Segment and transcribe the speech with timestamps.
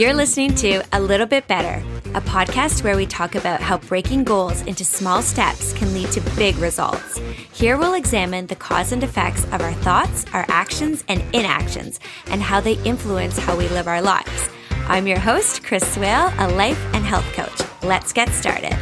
[0.00, 4.24] You're listening to A Little Bit Better, a podcast where we talk about how breaking
[4.24, 7.18] goals into small steps can lead to big results.
[7.52, 12.40] Here we'll examine the cause and effects of our thoughts, our actions, and inactions, and
[12.40, 14.48] how they influence how we live our lives.
[14.88, 17.60] I'm your host, Chris Swale, a life and health coach.
[17.82, 18.72] Let's get started.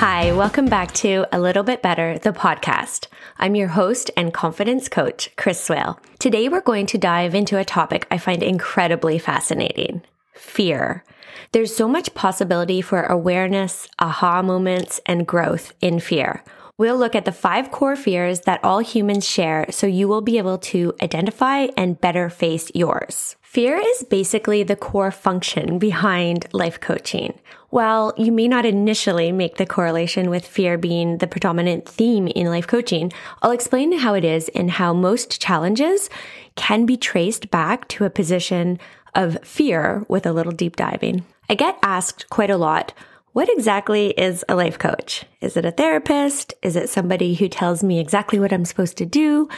[0.00, 3.08] Hi, welcome back to A Little Bit Better, the podcast.
[3.36, 6.00] I'm your host and confidence coach, Chris Swale.
[6.18, 10.00] Today we're going to dive into a topic I find incredibly fascinating
[10.32, 11.04] fear.
[11.52, 16.44] There's so much possibility for awareness, aha moments, and growth in fear.
[16.78, 20.38] We'll look at the five core fears that all humans share so you will be
[20.38, 23.36] able to identify and better face yours.
[23.42, 27.38] Fear is basically the core function behind life coaching.
[27.70, 32.48] While you may not initially make the correlation with fear being the predominant theme in
[32.48, 33.12] life coaching,
[33.42, 36.10] I'll explain how it is and how most challenges
[36.56, 38.80] can be traced back to a position
[39.14, 41.24] of fear with a little deep diving.
[41.48, 42.92] I get asked quite a lot
[43.32, 45.24] what exactly is a life coach?
[45.40, 46.52] Is it a therapist?
[46.62, 49.48] Is it somebody who tells me exactly what I'm supposed to do?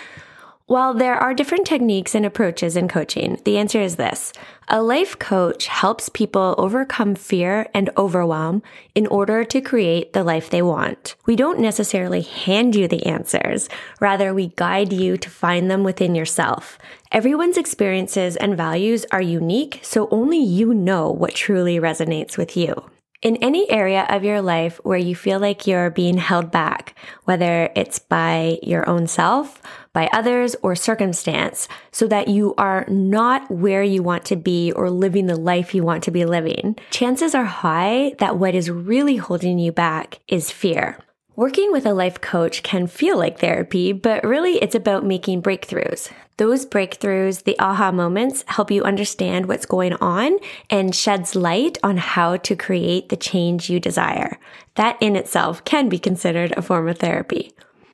[0.66, 4.32] While there are different techniques and approaches in coaching, the answer is this.
[4.68, 8.62] A life coach helps people overcome fear and overwhelm
[8.94, 11.16] in order to create the life they want.
[11.26, 13.68] We don't necessarily hand you the answers.
[14.00, 16.78] Rather, we guide you to find them within yourself.
[17.10, 22.88] Everyone's experiences and values are unique, so only you know what truly resonates with you.
[23.22, 27.70] In any area of your life where you feel like you're being held back, whether
[27.76, 33.82] it's by your own self, by others, or circumstance, so that you are not where
[33.82, 37.44] you want to be or living the life you want to be living, chances are
[37.44, 40.98] high that what is really holding you back is fear.
[41.34, 46.12] Working with a life coach can feel like therapy, but really it's about making breakthroughs.
[46.36, 51.96] Those breakthroughs, the aha moments, help you understand what's going on and sheds light on
[51.96, 54.38] how to create the change you desire.
[54.74, 57.52] That in itself can be considered a form of therapy.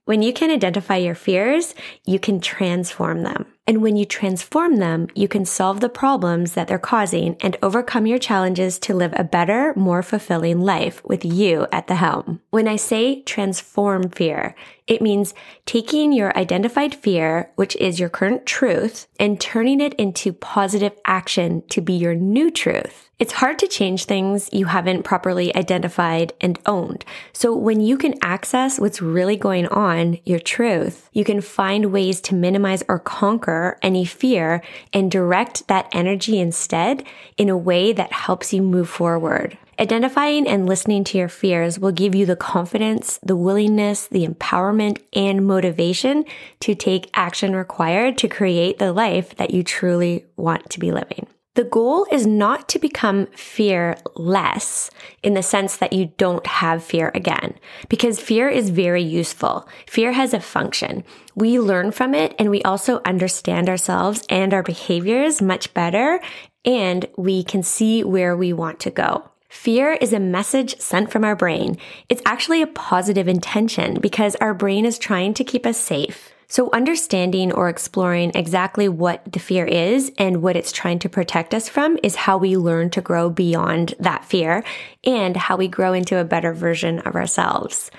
[0.09, 1.75] When you can identify your fears,
[2.07, 3.45] you can transform them.
[3.69, 8.07] And when you transform them, you can solve the problems that they're causing and overcome
[8.07, 12.41] your challenges to live a better, more fulfilling life with you at the helm.
[12.49, 14.55] When I say transform fear,
[14.87, 15.35] it means
[15.67, 21.63] taking your identified fear, which is your current truth, and turning it into positive action
[21.69, 23.05] to be your new truth.
[23.19, 27.05] It's hard to change things you haven't properly identified and owned.
[27.33, 32.21] So when you can access what's really going on, your truth, you can find ways
[32.23, 37.05] to minimize or conquer any fear and direct that energy instead
[37.37, 39.57] in a way that helps you move forward.
[39.81, 45.01] Identifying and listening to your fears will give you the confidence, the willingness, the empowerment,
[45.13, 46.25] and motivation
[46.61, 51.29] to take action required to create the life that you truly want to be living.
[51.59, 54.93] The goal is not to become fearless
[55.25, 57.59] in the sense that you don't have fear again,
[57.89, 59.67] because fear is very useful.
[59.89, 61.03] Fear has a function.
[61.35, 66.21] We learn from it and we also understand ourselves and our behaviors much better,
[66.65, 69.29] and we can see where we want to go.
[69.49, 71.77] Fear is a message sent from our brain.
[72.09, 76.33] It's actually a positive intention because our brain is trying to keep us safe.
[76.51, 81.53] So understanding or exploring exactly what the fear is and what it's trying to protect
[81.53, 84.65] us from is how we learn to grow beyond that fear
[85.05, 87.91] and how we grow into a better version of ourselves.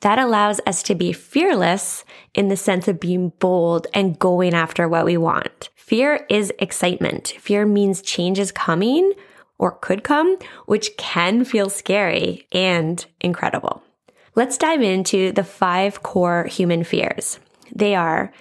[0.00, 4.86] That allows us to be fearless in the sense of being bold and going after
[4.86, 5.70] what we want.
[5.74, 7.28] Fear is excitement.
[7.40, 9.14] Fear means change is coming
[9.56, 10.36] or could come,
[10.66, 13.82] which can feel scary and incredible.
[14.34, 17.38] Let's dive into the five core human fears.
[17.74, 18.32] They are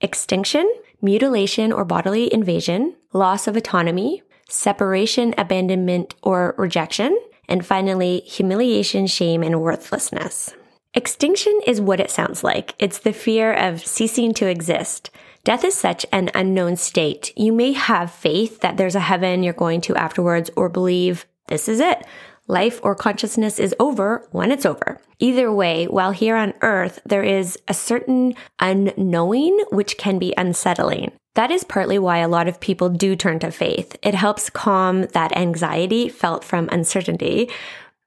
[0.00, 7.18] extinction, mutilation or bodily invasion, loss of autonomy, separation, abandonment, or rejection,
[7.48, 10.54] and finally, humiliation, shame, and worthlessness.
[10.94, 12.74] Extinction is what it sounds like.
[12.78, 15.10] It's the fear of ceasing to exist.
[15.44, 17.32] Death is such an unknown state.
[17.36, 21.68] You may have faith that there's a heaven you're going to afterwards or believe this
[21.68, 22.06] is it
[22.48, 25.00] life or consciousness is over when it's over.
[25.18, 31.12] Either way, while here on earth, there is a certain unknowing which can be unsettling.
[31.34, 33.96] That is partly why a lot of people do turn to faith.
[34.02, 37.48] It helps calm that anxiety felt from uncertainty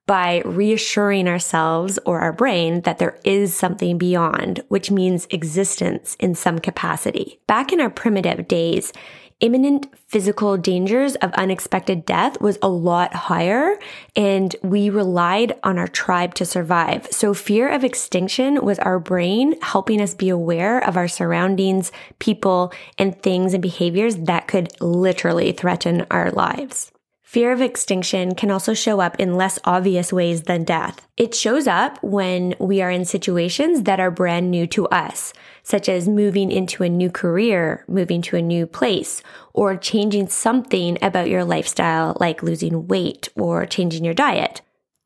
[0.05, 6.35] by reassuring ourselves or our brain that there is something beyond, which means existence in
[6.35, 7.39] some capacity.
[7.47, 8.93] Back in our primitive days,
[9.39, 13.77] imminent physical dangers of unexpected death was a lot higher
[14.15, 17.07] and we relied on our tribe to survive.
[17.11, 22.71] So fear of extinction was our brain helping us be aware of our surroundings, people,
[22.97, 26.91] and things and behaviors that could literally threaten our lives.
[27.35, 31.05] Fear of extinction can also show up in less obvious ways than death.
[31.17, 35.33] It shows up when we are in situations that are brand new to us,
[35.65, 40.97] such as moving into a new career, moving to a new place, or changing something
[41.01, 44.61] about your lifestyle, like losing weight or changing your diet.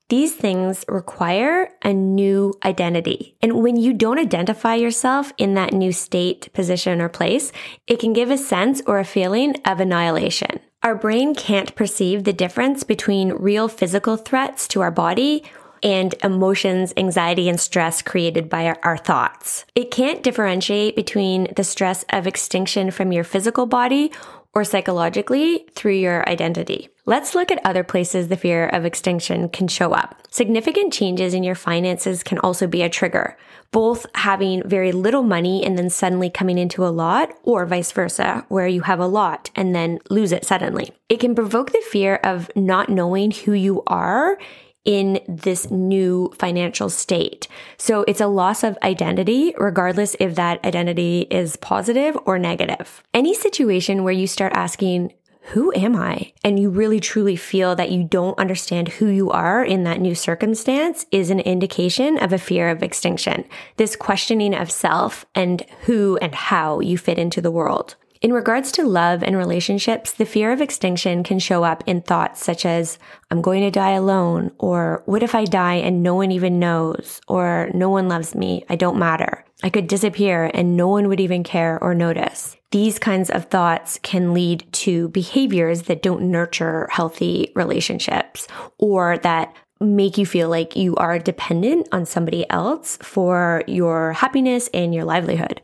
[0.09, 3.37] These things require a new identity.
[3.41, 7.53] And when you don't identify yourself in that new state, position, or place,
[7.87, 10.59] it can give a sense or a feeling of annihilation.
[10.83, 15.43] Our brain can't perceive the difference between real physical threats to our body
[15.83, 19.65] and emotions, anxiety, and stress created by our, our, thoughts.
[19.75, 24.11] It can't differentiate between the stress of extinction from your physical body
[24.53, 26.89] or psychologically through your identity.
[27.05, 30.21] Let's look at other places the fear of extinction can show up.
[30.29, 33.37] Significant changes in your finances can also be a trigger,
[33.71, 38.45] both having very little money and then suddenly coming into a lot, or vice versa,
[38.49, 40.91] where you have a lot and then lose it suddenly.
[41.09, 44.37] It can provoke the fear of not knowing who you are
[44.85, 47.47] in this new financial state.
[47.77, 53.03] So it's a loss of identity, regardless if that identity is positive or negative.
[53.13, 55.13] Any situation where you start asking,
[55.53, 56.33] who am I?
[56.43, 60.13] And you really truly feel that you don't understand who you are in that new
[60.13, 63.45] circumstance is an indication of a fear of extinction.
[63.77, 67.95] This questioning of self and who and how you fit into the world.
[68.21, 72.43] In regards to love and relationships, the fear of extinction can show up in thoughts
[72.43, 72.99] such as,
[73.31, 77.21] I'm going to die alone, or what if I die and no one even knows,
[77.29, 79.45] or no one loves me, I don't matter.
[79.63, 82.57] I could disappear and no one would even care or notice.
[82.71, 89.55] These kinds of thoughts can lead to behaviors that don't nurture healthy relationships or that
[89.79, 95.05] make you feel like you are dependent on somebody else for your happiness and your
[95.05, 95.61] livelihood.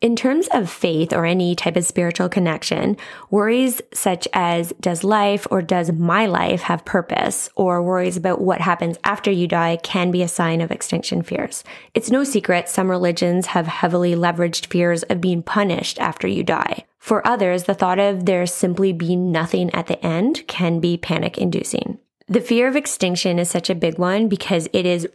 [0.00, 2.96] In terms of faith or any type of spiritual connection,
[3.30, 8.60] worries such as does life or does my life have purpose or worries about what
[8.60, 11.64] happens after you die can be a sign of extinction fears.
[11.94, 16.84] It's no secret some religions have heavily leveraged fears of being punished after you die.
[17.00, 21.38] For others, the thought of there simply being nothing at the end can be panic
[21.38, 21.98] inducing.
[22.28, 25.08] The fear of extinction is such a big one because it is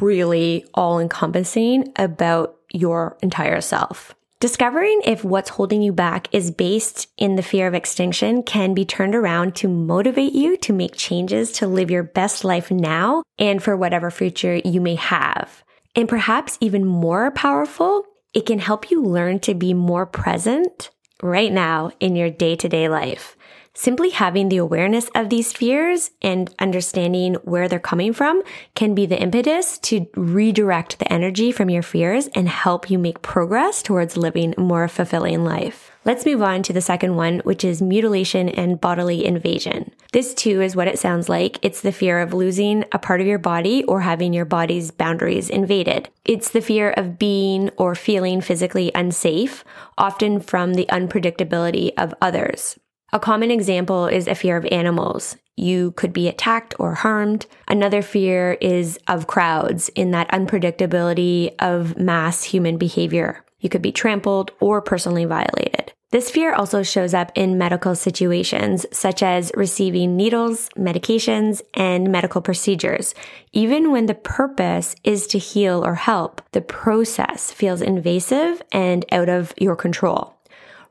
[0.00, 4.14] really all encompassing about your entire self.
[4.40, 8.84] Discovering if what's holding you back is based in the fear of extinction can be
[8.84, 13.62] turned around to motivate you to make changes to live your best life now and
[13.62, 15.64] for whatever future you may have.
[15.96, 18.04] And perhaps even more powerful,
[18.34, 20.90] it can help you learn to be more present
[21.22, 23.36] right now in your day to day life.
[23.76, 28.40] Simply having the awareness of these fears and understanding where they're coming from
[28.76, 33.20] can be the impetus to redirect the energy from your fears and help you make
[33.20, 35.90] progress towards living a more fulfilling life.
[36.04, 39.90] Let's move on to the second one, which is mutilation and bodily invasion.
[40.12, 41.58] This too is what it sounds like.
[41.60, 45.50] It's the fear of losing a part of your body or having your body's boundaries
[45.50, 46.10] invaded.
[46.24, 49.64] It's the fear of being or feeling physically unsafe,
[49.98, 52.78] often from the unpredictability of others.
[53.14, 55.36] A common example is a fear of animals.
[55.54, 57.46] You could be attacked or harmed.
[57.68, 63.44] Another fear is of crowds in that unpredictability of mass human behavior.
[63.60, 65.92] You could be trampled or personally violated.
[66.10, 72.42] This fear also shows up in medical situations, such as receiving needles, medications, and medical
[72.42, 73.14] procedures.
[73.52, 79.28] Even when the purpose is to heal or help, the process feels invasive and out
[79.28, 80.33] of your control.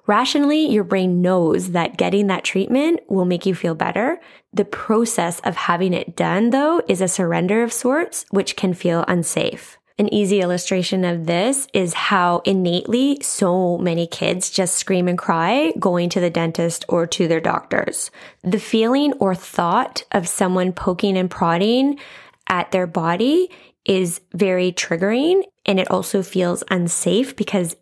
[0.05, 4.19] Rationally, your brain knows that getting that treatment will make you feel better.
[4.51, 9.05] The process of having it done, though, is a surrender of sorts, which can feel
[9.07, 9.77] unsafe.
[9.99, 15.71] An easy illustration of this is how innately so many kids just scream and cry
[15.79, 18.09] going to the dentist or to their doctors.
[18.41, 21.99] The feeling or thought of someone poking and prodding
[22.47, 23.51] at their body
[23.85, 27.75] is very triggering and it also feels unsafe because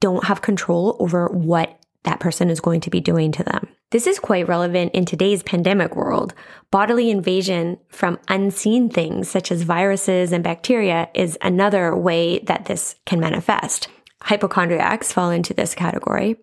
[0.00, 3.68] don't have control over what that person is going to be doing to them.
[3.90, 6.34] This is quite relevant in today's pandemic world.
[6.70, 12.96] Bodily invasion from unseen things such as viruses and bacteria is another way that this
[13.06, 13.88] can manifest.
[14.22, 16.36] Hypochondriacs fall into this category.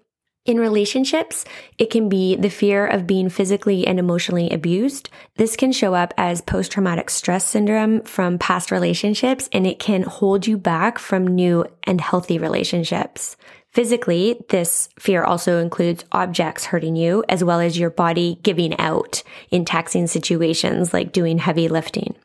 [0.46, 1.44] In relationships,
[1.80, 5.10] it can be the fear of being physically and emotionally abused.
[5.38, 10.04] This can show up as post traumatic stress syndrome from past relationships, and it can
[10.04, 13.38] hold you back from new and healthy relationships.
[13.75, 19.22] Physically, this fear also includes objects hurting you, as well as your body giving out
[19.51, 22.15] in taxing situations like doing heavy lifting.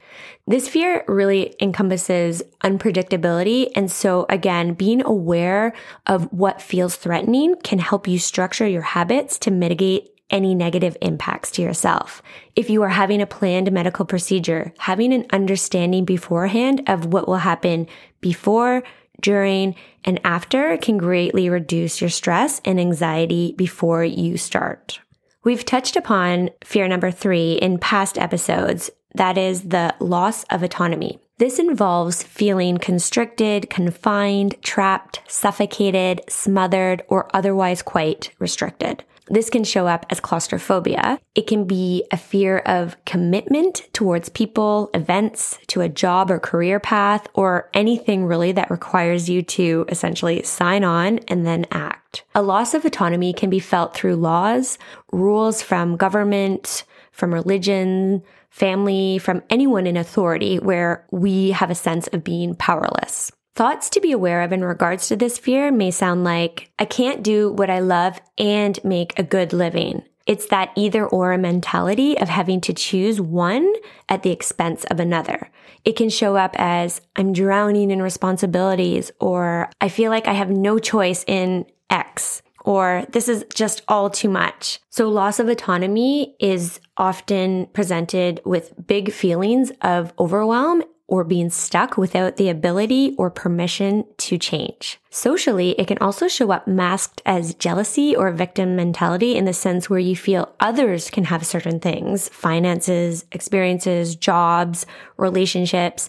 [0.47, 3.69] This fear really encompasses unpredictability.
[3.75, 5.73] And so again, being aware
[6.07, 11.51] of what feels threatening can help you structure your habits to mitigate any negative impacts
[11.51, 12.23] to yourself.
[12.55, 17.39] If you are having a planned medical procedure, having an understanding beforehand of what will
[17.39, 17.89] happen
[18.21, 18.85] before,
[19.21, 19.75] during,
[20.05, 25.01] and after can greatly reduce your stress and anxiety before you start.
[25.43, 28.91] We've touched upon fear number three in past episodes.
[29.15, 31.19] That is the loss of autonomy.
[31.39, 39.05] This involves feeling constricted, confined, trapped, suffocated, smothered, or otherwise quite restricted.
[39.31, 41.21] This can show up as claustrophobia.
[41.37, 46.81] It can be a fear of commitment towards people, events, to a job or career
[46.81, 52.25] path, or anything really that requires you to essentially sign on and then act.
[52.35, 54.79] A loss of autonomy can be felt through laws,
[55.13, 56.83] rules from government,
[57.13, 63.31] from religion, family, from anyone in authority where we have a sense of being powerless.
[63.61, 67.23] Thoughts to be aware of in regards to this fear may sound like, I can't
[67.23, 70.03] do what I love and make a good living.
[70.27, 73.71] It's that either or mentality of having to choose one
[74.09, 75.51] at the expense of another.
[75.85, 80.49] It can show up as I'm drowning in responsibilities or I feel like I have
[80.49, 84.81] no choice in X or this is just all too much.
[84.89, 91.97] So loss of autonomy is often presented with big feelings of overwhelm or being stuck
[91.97, 94.99] without the ability or permission to change.
[95.11, 99.91] Socially, it can also show up masked as jealousy or victim mentality in the sense
[99.91, 104.87] where you feel others can have certain things, finances, experiences, jobs,
[105.17, 106.09] relationships.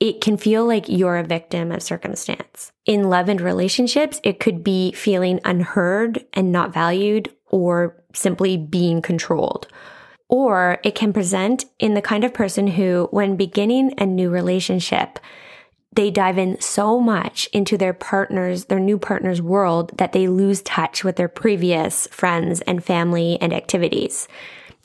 [0.00, 2.72] It can feel like you're a victim of circumstance.
[2.86, 9.02] In love and relationships, it could be feeling unheard and not valued or simply being
[9.02, 9.68] controlled.
[10.28, 15.18] Or it can present in the kind of person who, when beginning a new relationship,
[15.92, 20.60] they dive in so much into their partner's, their new partner's world that they lose
[20.62, 24.28] touch with their previous friends and family and activities.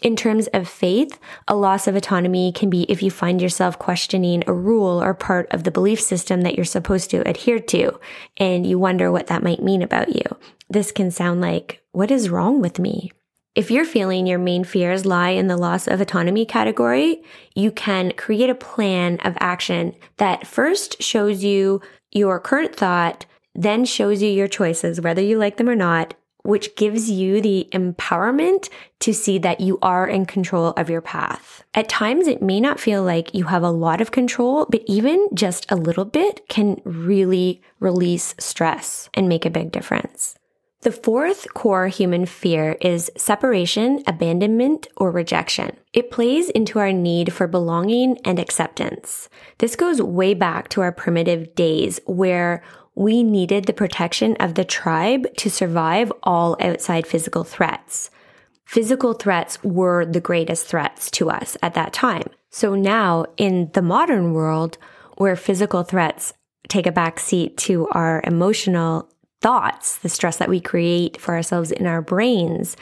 [0.01, 4.43] In terms of faith, a loss of autonomy can be if you find yourself questioning
[4.47, 7.99] a rule or part of the belief system that you're supposed to adhere to,
[8.37, 10.23] and you wonder what that might mean about you.
[10.69, 13.11] This can sound like, what is wrong with me?
[13.55, 17.21] If you're feeling your main fears lie in the loss of autonomy category,
[17.53, 21.79] you can create a plan of action that first shows you
[22.11, 26.75] your current thought, then shows you your choices, whether you like them or not, which
[26.75, 28.69] gives you the empowerment
[29.01, 31.63] to see that you are in control of your path.
[31.75, 35.29] At times, it may not feel like you have a lot of control, but even
[35.35, 40.35] just a little bit can really release stress and make a big difference.
[40.83, 45.77] The fourth core human fear is separation, abandonment, or rejection.
[45.93, 49.29] It plays into our need for belonging and acceptance.
[49.59, 52.61] This goes way back to our primitive days where
[52.95, 58.09] we needed the protection of the tribe to survive all outside physical threats.
[58.65, 62.27] Physical threats were the greatest threats to us at that time.
[62.49, 64.77] So now in the modern world,
[65.15, 66.33] where physical threats
[66.67, 69.12] take a back seat to our emotional
[69.43, 72.75] thoughts, the stress that we create for ourselves in our brains,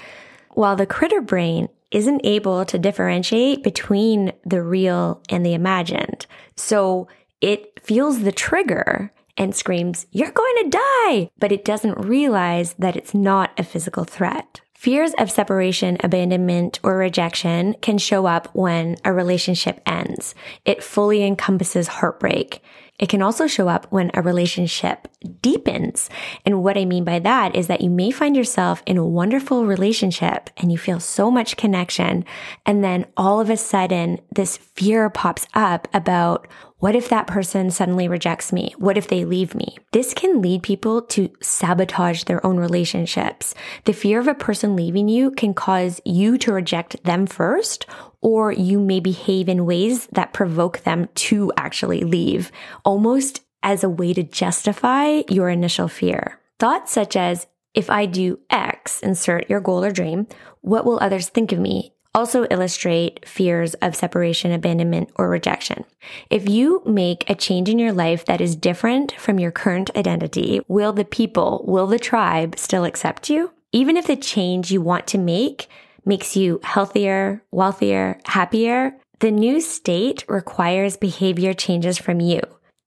[0.52, 6.26] while the critter brain isn't able to differentiate between the real and the imagined.
[6.56, 7.08] So
[7.42, 11.30] it feels the trigger and screams, You're going to die!
[11.40, 14.62] But it doesn't realize that it's not a physical threat.
[14.74, 20.34] Fears of separation, abandonment, or rejection can show up when a relationship ends.
[20.66, 22.64] It fully encompasses heartbreak.
[23.02, 25.08] It can also show up when a relationship
[25.42, 26.10] deepens.
[26.46, 29.66] And what I mean by that is that you may find yourself in a wonderful
[29.66, 32.24] relationship and you feel so much connection.
[32.66, 37.70] And then all of a sudden, this fear pops up about what if that person
[37.70, 38.74] suddenly rejects me?
[38.78, 39.78] What if they leave me?
[39.92, 43.54] This can lead people to sabotage their own relationships.
[43.86, 47.86] The fear of a person leaving you can cause you to reject them first,
[48.22, 52.52] or you may behave in ways that provoke them to actually leave,
[52.86, 56.40] almost as a way to justify your initial fear.
[56.60, 60.28] Thoughts such as, if I do X, insert your goal or dream,
[60.62, 61.94] what will others think of me?
[62.14, 65.86] also illustrate fears of separation, abandonment, or rejection.
[66.30, 70.62] If you make a change in your life that is different from your current identity,
[70.68, 73.52] will the people, will the tribe still accept you?
[73.72, 75.70] Even if the change you want to make
[76.06, 82.42] makes you healthier, wealthier, happier, the new state requires behavior changes from you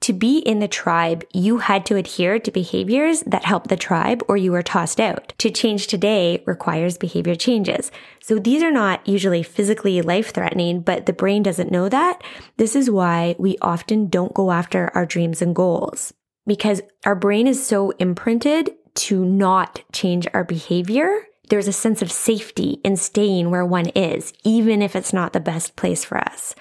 [0.05, 4.23] To be in the tribe, you had to adhere to behaviors that help the tribe
[4.29, 5.33] or you were tossed out.
[5.39, 7.91] To change today requires behavior changes.
[8.21, 12.23] So these are not usually physically life threatening, but the brain doesn't know that.
[12.59, 16.13] This is why we often don't go after our dreams and goals
[16.47, 21.23] because our brain is so imprinted to not change our behavior.
[21.51, 25.41] There's a sense of safety in staying where one is, even if it's not the
[25.41, 26.55] best place for us.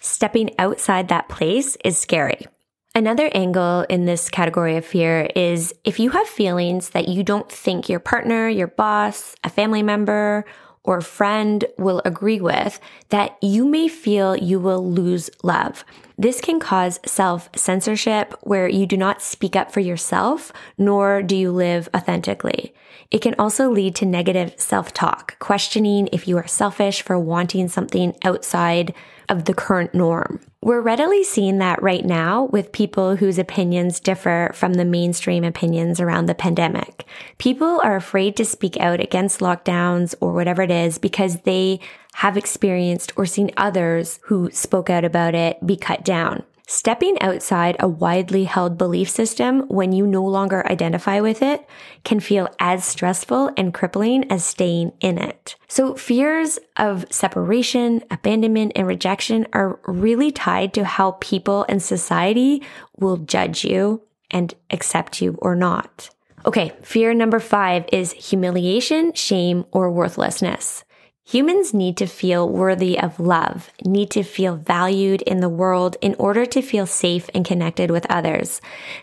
[0.00, 2.46] Stepping outside that place is scary.
[2.94, 7.50] Another angle in this category of fear is if you have feelings that you don't
[7.50, 10.44] think your partner, your boss, a family member,
[10.90, 12.80] or friend will agree with,
[13.10, 15.84] that you may feel you will lose love.
[16.18, 21.36] This can cause self censorship where you do not speak up for yourself, nor do
[21.36, 22.74] you live authentically.
[23.12, 27.68] It can also lead to negative self talk, questioning if you are selfish for wanting
[27.68, 28.92] something outside
[29.28, 30.40] of the current norm.
[30.62, 36.00] We're readily seeing that right now with people whose opinions differ from the mainstream opinions
[36.00, 37.06] around the pandemic.
[37.38, 41.80] People are afraid to speak out against lockdowns or whatever it is because they
[42.12, 46.42] have experienced or seen others who spoke out about it be cut down.
[46.72, 51.66] Stepping outside a widely held belief system when you no longer identify with it
[52.04, 55.56] can feel as stressful and crippling as staying in it.
[55.66, 62.62] So fears of separation, abandonment, and rejection are really tied to how people and society
[62.96, 66.10] will judge you and accept you or not.
[66.46, 70.84] Okay, fear number five is humiliation, shame, or worthlessness.
[71.30, 76.16] Humans need to feel worthy of love, need to feel valued in the world in
[76.16, 78.60] order to feel safe and connected with others.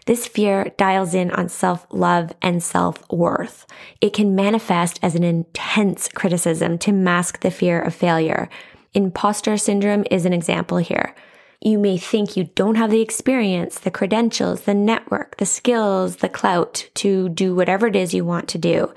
[0.07, 3.65] This fear dials in on self-love and self-worth.
[4.01, 8.50] It can manifest as an intense criticism to mask the fear of failure.
[8.93, 11.15] Imposter syndrome is an example here.
[11.62, 16.27] You may think you don't have the experience, the credentials, the network, the skills, the
[16.27, 18.93] clout to do whatever it is you want to do.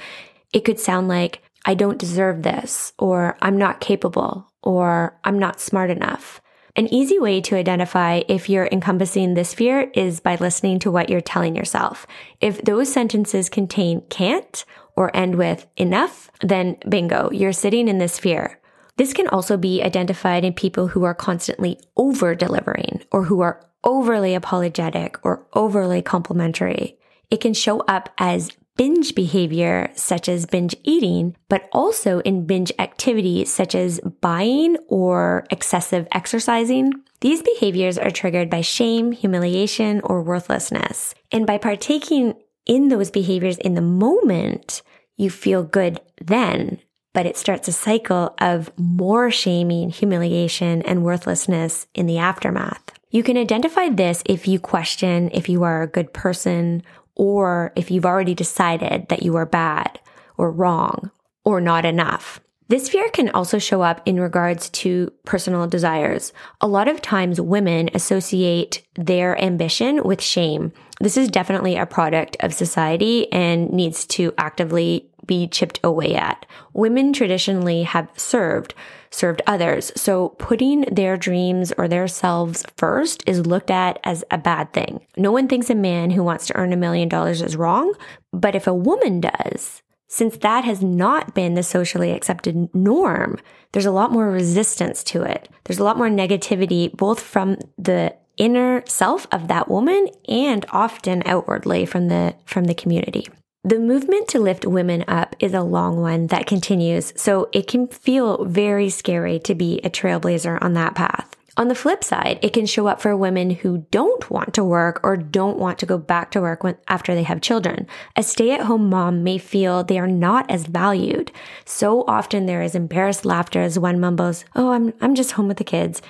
[0.52, 5.61] It could sound like, I don't deserve this, or I'm not capable, or I'm not
[5.61, 6.40] smart enough.
[6.76, 11.11] An easy way to identify if you're encompassing this fear is by listening to what
[11.11, 12.07] you're telling yourself.
[12.40, 14.64] If those sentences contain can't
[14.97, 18.61] or end with enough, then bingo, you're sitting in this fear.
[18.97, 23.67] This can also be identified in people who are constantly over delivering or who are
[23.82, 26.99] overly apologetic or overly complimentary.
[27.30, 32.73] It can show up as binge behavior, such as binge eating, but also in binge
[32.78, 36.90] activities, such as buying or excessive exercising.
[37.21, 41.14] These behaviors are triggered by shame, humiliation, or worthlessness.
[41.30, 42.32] And by partaking
[42.64, 44.80] in those behaviors in the moment,
[45.19, 46.78] you feel good then,
[47.12, 52.99] but it starts a cycle of more shaming, humiliation, and worthlessness in the aftermath.
[53.10, 57.90] You can identify this if you question if you are a good person or if
[57.90, 60.00] you've already decided that you are bad
[60.36, 61.10] or wrong
[61.44, 62.40] or not enough.
[62.68, 66.32] This fear can also show up in regards to personal desires.
[66.60, 70.73] A lot of times women associate their ambition with shame.
[71.00, 76.45] This is definitely a product of society and needs to actively be chipped away at.
[76.73, 78.75] Women traditionally have served,
[79.10, 79.93] served others.
[79.95, 85.06] So putting their dreams or their selves first is looked at as a bad thing.
[85.16, 87.95] No one thinks a man who wants to earn a million dollars is wrong,
[88.32, 93.38] but if a woman does, since that has not been the socially accepted norm,
[93.71, 95.49] there's a lot more resistance to it.
[95.62, 101.23] There's a lot more negativity, both from the inner self of that woman and often
[101.25, 103.28] outwardly from the, from the community.
[103.62, 107.88] The movement to lift women up is a long one that continues, so it can
[107.88, 111.36] feel very scary to be a trailblazer on that path.
[111.58, 114.99] On the flip side, it can show up for women who don't want to work
[115.02, 117.86] or don't want to go back to work when, after they have children.
[118.16, 121.30] A stay at home mom may feel they are not as valued.
[121.66, 125.58] So often there is embarrassed laughter as one mumbles, Oh, I'm, I'm just home with
[125.58, 126.00] the kids.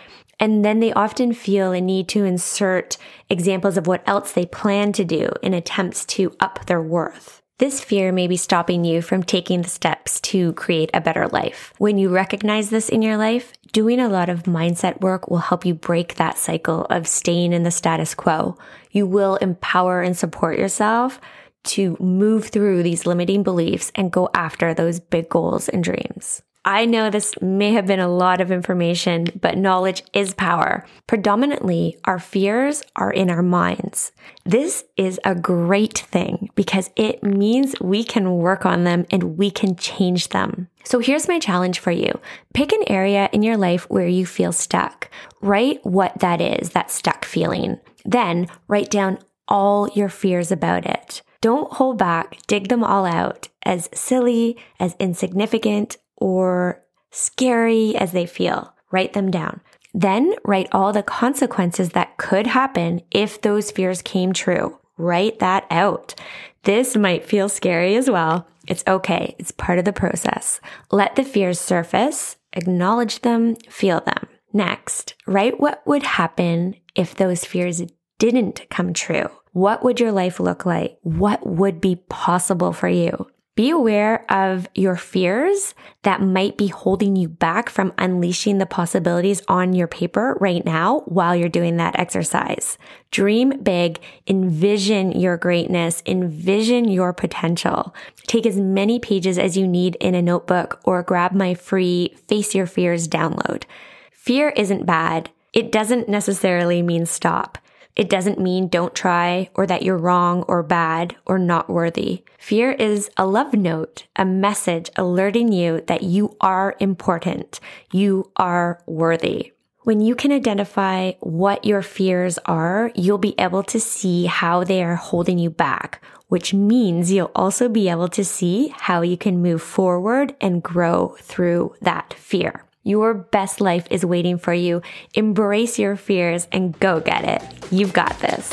[0.40, 2.96] And then they often feel a need to insert
[3.28, 7.42] examples of what else they plan to do in attempts to up their worth.
[7.58, 11.74] This fear may be stopping you from taking the steps to create a better life.
[11.76, 15.66] When you recognize this in your life, doing a lot of mindset work will help
[15.66, 18.56] you break that cycle of staying in the status quo.
[18.92, 21.20] You will empower and support yourself
[21.64, 26.40] to move through these limiting beliefs and go after those big goals and dreams.
[26.64, 30.86] I know this may have been a lot of information, but knowledge is power.
[31.06, 34.12] Predominantly, our fears are in our minds.
[34.44, 39.50] This is a great thing because it means we can work on them and we
[39.50, 40.68] can change them.
[40.84, 42.20] So here's my challenge for you.
[42.52, 45.10] Pick an area in your life where you feel stuck.
[45.40, 47.78] Write what that is, that stuck feeling.
[48.04, 49.18] Then write down
[49.48, 51.22] all your fears about it.
[51.40, 58.26] Don't hold back, dig them all out, as silly, as insignificant, or scary as they
[58.26, 58.74] feel.
[58.92, 59.60] Write them down.
[59.92, 64.78] Then write all the consequences that could happen if those fears came true.
[64.96, 66.14] Write that out.
[66.62, 68.46] This might feel scary as well.
[68.68, 69.34] It's okay.
[69.38, 70.60] It's part of the process.
[70.92, 74.28] Let the fears surface, acknowledge them, feel them.
[74.52, 77.82] Next, write what would happen if those fears
[78.18, 79.30] didn't come true.
[79.52, 80.98] What would your life look like?
[81.02, 83.26] What would be possible for you?
[83.60, 89.42] Be aware of your fears that might be holding you back from unleashing the possibilities
[89.48, 92.78] on your paper right now while you're doing that exercise.
[93.10, 97.94] Dream big, envision your greatness, envision your potential.
[98.26, 102.54] Take as many pages as you need in a notebook or grab my free Face
[102.54, 103.64] Your Fears download.
[104.10, 105.28] Fear isn't bad.
[105.52, 107.58] It doesn't necessarily mean stop.
[107.96, 112.24] It doesn't mean don't try or that you're wrong or bad or not worthy.
[112.38, 117.60] Fear is a love note, a message alerting you that you are important.
[117.92, 119.52] You are worthy.
[119.82, 124.84] When you can identify what your fears are, you'll be able to see how they
[124.84, 129.42] are holding you back, which means you'll also be able to see how you can
[129.42, 132.64] move forward and grow through that fear.
[132.82, 134.80] Your best life is waiting for you.
[135.14, 137.42] Embrace your fears and go get it.
[137.70, 138.48] You've got this.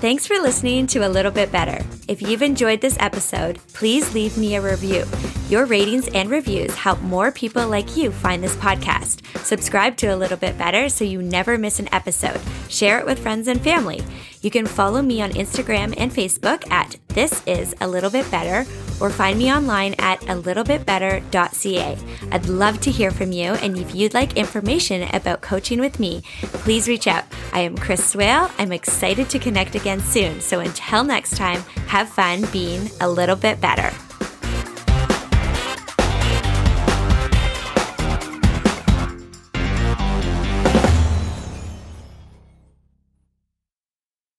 [0.00, 1.84] Thanks for listening to A Little Bit Better.
[2.08, 5.04] If you've enjoyed this episode, please leave me a review.
[5.50, 9.26] Your ratings and reviews help more people like you find this podcast.
[9.44, 12.40] Subscribe to A Little Bit Better so you never miss an episode.
[12.70, 14.00] Share it with friends and family.
[14.42, 18.64] You can follow me on Instagram and Facebook at This Is A Little Bit Better
[19.00, 21.98] or find me online at a little bit better.ca.
[22.32, 26.22] I'd love to hear from you, and if you'd like information about coaching with me,
[26.42, 27.24] please reach out.
[27.52, 28.50] I am Chris Swale.
[28.58, 30.40] I'm excited to connect again soon.
[30.40, 33.94] So until next time, have fun being a little bit better.